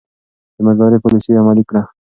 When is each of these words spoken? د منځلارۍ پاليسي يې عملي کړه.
د 0.55 0.57
منځلارۍ 0.65 0.99
پاليسي 1.03 1.29
يې 1.33 1.39
عملي 1.43 1.63
کړه. 1.69 1.81